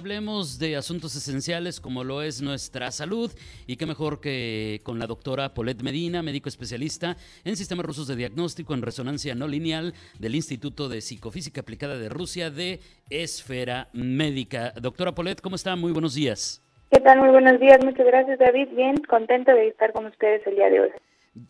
[0.00, 3.30] hablemos de asuntos esenciales como lo es nuestra salud
[3.66, 8.16] y qué mejor que con la doctora Paulette Medina, médico especialista en sistemas rusos de
[8.16, 12.80] diagnóstico en resonancia no lineal del Instituto de Psicofísica Aplicada de Rusia de
[13.10, 14.72] Esfera Médica.
[14.80, 15.76] Doctora Paulette, ¿cómo está?
[15.76, 16.62] Muy buenos días.
[16.90, 17.18] ¿Qué tal?
[17.18, 17.84] Muy buenos días.
[17.84, 18.68] Muchas gracias, David.
[18.74, 20.90] Bien, contento de estar con ustedes el día de hoy.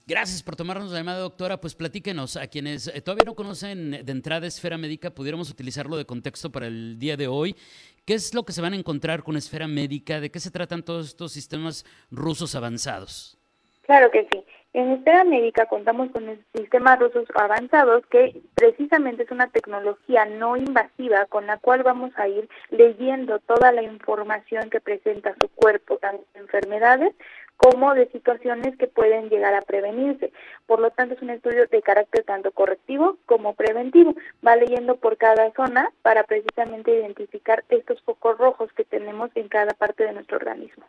[0.06, 1.58] Gracias por tomarnos la llamada, doctora.
[1.58, 6.04] Pues platíquenos, a quienes eh, todavía no conocen de entrada Esfera Médica, pudiéramos utilizarlo de
[6.04, 7.56] contexto para el día de hoy.
[8.04, 10.20] ¿Qué es lo que se van a encontrar con Esfera Médica?
[10.20, 13.38] ¿De qué se tratan todos estos sistemas rusos avanzados?
[13.82, 14.44] Claro que sí.
[14.72, 16.24] En Esfera Médica contamos con
[16.54, 22.28] sistemas rusos avanzados que precisamente es una tecnología no invasiva con la cual vamos a
[22.28, 27.12] ir leyendo toda la información que presenta su cuerpo, tanto de enfermedades
[27.60, 30.32] como de situaciones que pueden llegar a prevenirse.
[30.66, 34.14] Por lo tanto, es un estudio de carácter tanto correctivo como preventivo.
[34.46, 39.74] Va leyendo por cada zona para precisamente identificar estos focos rojos que tenemos en cada
[39.74, 40.86] parte de nuestro organismo.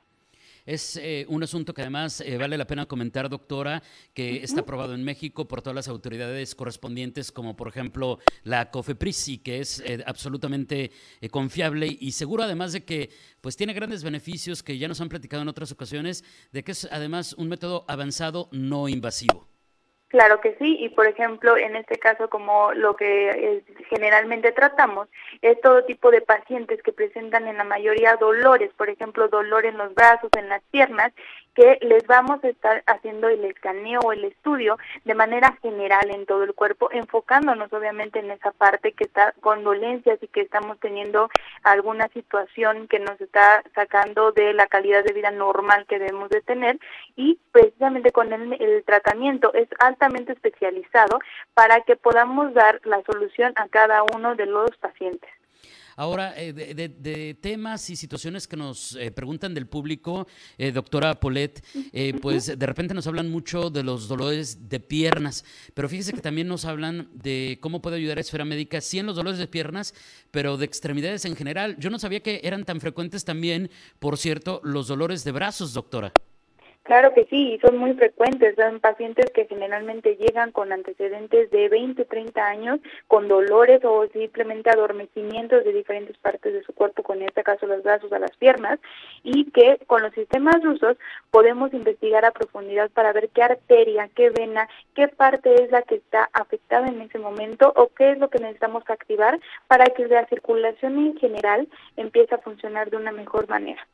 [0.71, 3.83] Es eh, un asunto que además eh, vale la pena comentar, doctora,
[4.13, 9.27] que está aprobado en México por todas las autoridades correspondientes, como por ejemplo la COFEPRIS,
[9.27, 10.93] y que es eh, absolutamente
[11.29, 13.09] confiable y seguro, además de que
[13.41, 16.87] pues tiene grandes beneficios que ya nos han platicado en otras ocasiones, de que es
[16.89, 19.50] además un método avanzado no invasivo.
[20.11, 25.07] Claro que sí, y por ejemplo, en este caso, como lo que eh, generalmente tratamos,
[25.41, 29.77] es todo tipo de pacientes que presentan en la mayoría dolores, por ejemplo, dolor en
[29.77, 31.13] los brazos, en las piernas,
[31.55, 36.25] que les vamos a estar haciendo el escaneo o el estudio de manera general en
[36.25, 40.79] todo el cuerpo, enfocándonos obviamente en esa parte que está con dolencias y que estamos
[40.79, 41.29] teniendo
[41.63, 46.41] alguna situación que nos está sacando de la calidad de vida normal que debemos de
[46.41, 46.79] tener
[47.15, 51.19] y precisamente con el, el tratamiento es altamente especializado
[51.53, 55.29] para que podamos dar la solución a cada uno de los pacientes.
[55.95, 60.27] Ahora, eh, de, temas y situaciones que nos eh, preguntan del público,
[60.57, 61.63] eh, doctora Polet,
[62.21, 66.47] pues de repente nos hablan mucho de los dolores de piernas, pero fíjese que también
[66.47, 69.93] nos hablan de cómo puede ayudar a Esfera Médica, sí en los dolores de piernas,
[70.31, 71.75] pero de extremidades en general.
[71.77, 73.69] Yo no sabía que eran tan frecuentes también,
[73.99, 76.13] por cierto, los dolores de brazos, doctora.
[76.83, 82.05] Claro que sí, son muy frecuentes, son pacientes que generalmente llegan con antecedentes de 20,
[82.05, 87.43] 30 años, con dolores o simplemente adormecimientos de diferentes partes de su cuerpo, con este
[87.43, 88.79] caso los brazos a las piernas,
[89.21, 90.97] y que con los sistemas rusos
[91.29, 95.95] podemos investigar a profundidad para ver qué arteria, qué vena, qué parte es la que
[95.95, 100.25] está afectada en ese momento o qué es lo que necesitamos activar para que la
[100.25, 103.87] circulación en general empiece a funcionar de una mejor manera.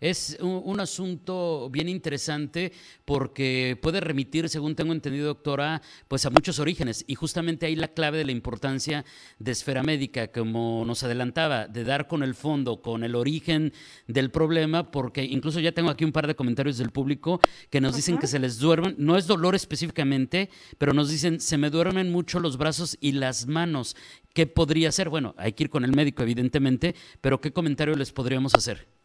[0.00, 2.72] Es un, asunto bien interesante
[3.04, 7.04] porque puede remitir, según tengo entendido, doctora, pues a muchos orígenes.
[7.08, 9.04] Y justamente ahí la clave de la importancia
[9.40, 13.72] de esfera médica, como nos adelantaba, de dar con el fondo, con el origen
[14.06, 17.96] del problema, porque incluso ya tengo aquí un par de comentarios del público que nos
[17.96, 20.48] dicen que se les duermen, no es dolor específicamente,
[20.78, 23.96] pero nos dicen, se me duermen mucho los brazos y las manos.
[24.32, 25.08] ¿Qué podría ser?
[25.08, 28.97] Bueno, hay que ir con el médico, evidentemente, pero ¿qué comentario les podríamos hacer?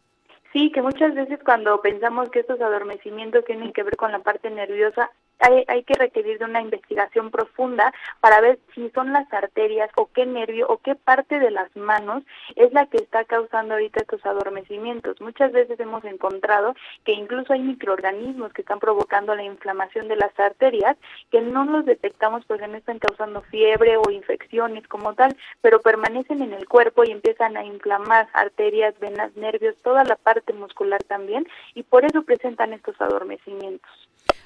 [0.54, 4.48] Sí, que muchas veces cuando pensamos que estos adormecimientos tienen que ver con la parte
[4.50, 5.10] nerviosa,
[5.40, 10.08] hay, hay, que requerir de una investigación profunda para ver si son las arterias o
[10.12, 12.22] qué nervio o qué parte de las manos
[12.56, 15.20] es la que está causando ahorita estos adormecimientos.
[15.20, 16.74] Muchas veces hemos encontrado
[17.04, 20.96] que incluso hay microorganismos que están provocando la inflamación de las arterias
[21.30, 26.42] que no los detectamos porque no están causando fiebre o infecciones como tal, pero permanecen
[26.42, 31.46] en el cuerpo y empiezan a inflamar arterias, venas, nervios, toda la parte muscular también
[31.74, 33.90] y por eso presentan estos adormecimientos.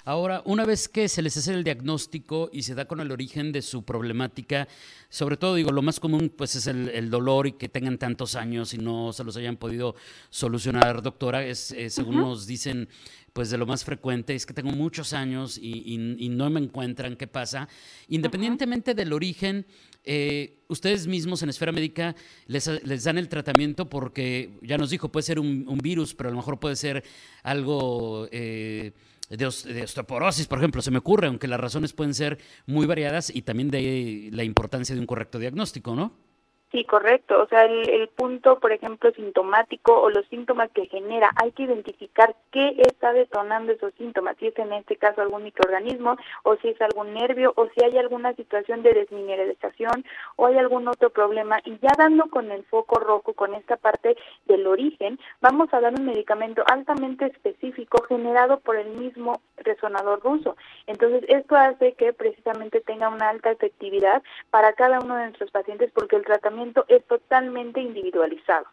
[0.09, 3.53] Ahora, una vez que se les hace el diagnóstico y se da con el origen
[3.53, 4.67] de su problemática,
[5.11, 8.73] sobre todo digo, lo más común pues es el, dolor y que tengan tantos años
[8.73, 9.97] y no se los hayan podido
[10.31, 12.89] solucionar, doctora, es eh, según nos dicen
[13.35, 15.99] pues de lo más frecuente es que tengo muchos años y,
[16.31, 17.69] no me encuentran qué pasa.
[18.09, 19.67] Independientemente del origen,
[20.05, 22.17] eh, ustedes mismos en Esfera Médica
[22.47, 26.33] les, les, dan el tratamiento porque ya nos dijo, puede ser un, virus, pero a
[26.33, 27.05] lo mejor puede ser
[27.43, 28.27] algo...
[28.33, 28.95] Eh,
[29.29, 33.43] de, osteoporosis, por ejemplo, se me ocurre, aunque las razones pueden ser muy variadas y
[33.43, 36.28] también de la importancia de un correcto diagnóstico, ¿no?
[36.71, 37.43] Sí, correcto.
[37.43, 42.37] O sea, el, punto, por ejemplo, sintomático o los síntomas que genera, hay que identificar
[42.53, 46.81] qué está detonando esos síntomas, si es en este caso algún microorganismo o si es
[46.83, 50.05] algún nervio o si hay alguna situación de desmineralización
[50.37, 51.59] o hay algún otro problema.
[51.65, 55.95] Y ya dando con el foco rojo, con esta parte del origen, vamos a dar
[55.95, 60.57] un medicamento altamente específico generado por el mismo resonador ruso.
[60.87, 65.91] Entonces, esto hace que precisamente tenga una alta efectividad para cada uno de nuestros pacientes
[65.93, 68.67] porque el tratamiento es totalmente individualizado.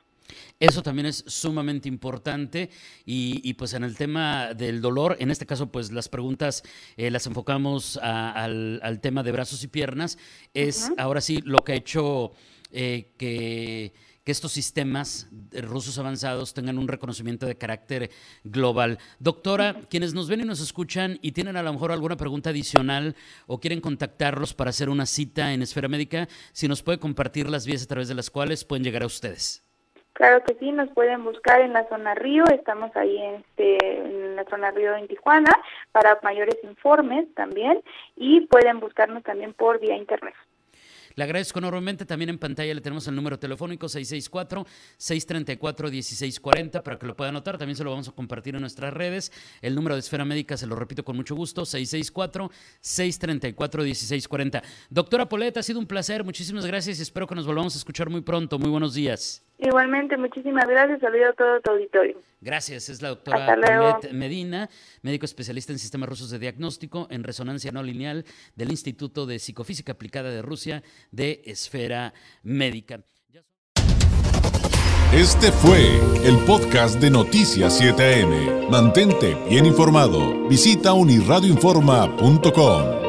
[0.60, 2.70] Eso también es sumamente importante
[3.06, 6.64] y, pues en el tema del dolor, en este caso pues las preguntas
[6.98, 10.18] eh, las enfocamos al, tema de brazos y piernas,
[10.54, 12.32] es ahora sí lo que ha hecho
[12.72, 13.94] eh, que
[14.26, 18.10] que estos sistemas rusos avanzados tengan un reconocimiento de carácter
[18.44, 18.98] global.
[19.20, 23.16] Doctora, quienes nos ven y nos escuchan y tienen a lo mejor alguna pregunta adicional
[23.46, 27.68] o quieren contactarlos para hacer una cita en Esfera Médica, si nos puede compartir las
[27.68, 29.64] vías a través de las cuales pueden llegar a ustedes.
[30.14, 34.38] Claro que sí, nos pueden buscar en la zona Río, estamos ahí en, este, en
[34.38, 35.52] la zona Río en Tijuana
[35.92, 37.84] para mayores informes también
[38.16, 40.34] y pueden buscarnos también por vía internet.
[41.16, 42.06] Le agradezco enormemente.
[42.06, 47.58] También en pantalla le tenemos el número telefónico 664-634-1640 para que lo pueda anotar.
[47.58, 49.32] También se lo vamos a compartir en nuestras redes.
[49.62, 54.62] El número de Esfera Médica, se lo repito con mucho gusto, 664-634-1640.
[54.90, 56.24] Doctora Poleta, ha sido un placer.
[56.24, 58.58] Muchísimas gracias y espero que nos volvamos a escuchar muy pronto.
[58.60, 59.45] Muy buenos días.
[59.58, 61.00] Igualmente, muchísimas gracias.
[61.00, 62.22] Saludo a todo tu auditorio.
[62.42, 62.90] Gracias.
[62.90, 64.70] Es la doctora Paulette Medina,
[65.02, 68.26] médico especialista en sistemas rusos de diagnóstico en resonancia no lineal
[68.56, 72.14] del Instituto de Psicofísica Aplicada de Rusia de Esfera
[72.44, 73.00] Médica.
[75.14, 75.80] Este fue
[76.26, 78.70] el podcast de Noticias 7am.
[78.70, 80.46] Mantente bien informado.
[80.50, 83.05] Visita unirradioinforma.com.